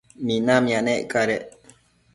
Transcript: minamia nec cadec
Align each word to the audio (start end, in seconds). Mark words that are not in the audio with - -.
minamia 0.25 0.79
nec 0.85 1.01
cadec 1.11 1.43